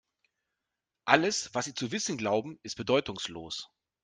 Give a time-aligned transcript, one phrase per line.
[1.05, 3.69] Alles, was Sie zu wissen glauben, ist bedeutungslos.